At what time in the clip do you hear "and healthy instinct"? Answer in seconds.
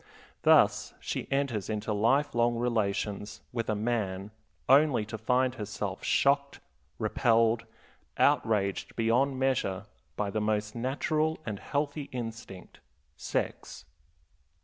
11.45-12.79